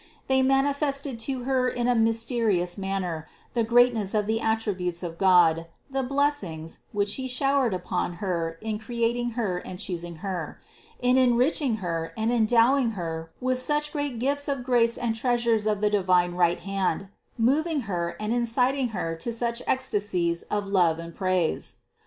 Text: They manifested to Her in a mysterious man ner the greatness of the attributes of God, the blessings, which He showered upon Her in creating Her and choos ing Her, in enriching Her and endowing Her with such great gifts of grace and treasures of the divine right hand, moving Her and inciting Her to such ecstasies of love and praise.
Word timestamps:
They 0.25 0.41
manifested 0.41 1.19
to 1.29 1.43
Her 1.43 1.69
in 1.69 1.87
a 1.87 1.93
mysterious 1.93 2.75
man 2.75 3.03
ner 3.03 3.27
the 3.53 3.63
greatness 3.63 4.15
of 4.15 4.25
the 4.25 4.41
attributes 4.41 5.03
of 5.03 5.19
God, 5.19 5.67
the 5.91 6.01
blessings, 6.01 6.79
which 6.91 7.17
He 7.17 7.27
showered 7.27 7.71
upon 7.71 8.13
Her 8.13 8.57
in 8.61 8.79
creating 8.79 9.33
Her 9.37 9.59
and 9.59 9.77
choos 9.77 10.03
ing 10.03 10.15
Her, 10.25 10.59
in 11.01 11.19
enriching 11.19 11.75
Her 11.85 12.13
and 12.17 12.33
endowing 12.33 12.93
Her 12.97 13.29
with 13.39 13.59
such 13.59 13.93
great 13.93 14.17
gifts 14.17 14.47
of 14.47 14.63
grace 14.63 14.97
and 14.97 15.13
treasures 15.15 15.67
of 15.67 15.81
the 15.81 15.89
divine 15.91 16.33
right 16.33 16.61
hand, 16.61 17.09
moving 17.37 17.81
Her 17.81 18.15
and 18.19 18.33
inciting 18.33 18.87
Her 18.97 19.15
to 19.17 19.31
such 19.31 19.61
ecstasies 19.67 20.41
of 20.49 20.65
love 20.65 20.97
and 20.97 21.13
praise. 21.13 21.75